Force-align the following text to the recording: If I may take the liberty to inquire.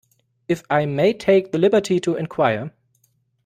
If 0.47 0.63
I 0.67 0.87
may 0.87 1.13
take 1.13 1.51
the 1.51 1.59
liberty 1.59 1.99
to 1.99 2.15
inquire. 2.15 2.71